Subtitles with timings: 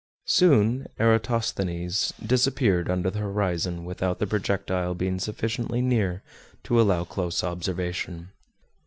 [0.25, 6.23] Soon Eratosthenes disappeared under the horizon without the projectile being sufficiently near
[6.63, 8.29] to allow close observation.